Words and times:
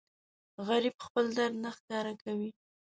غریب 0.67 0.95
خپل 1.05 1.25
درد 1.37 1.55
نه 1.63 1.69
ښکاره 1.77 2.13
کوي 2.23 2.49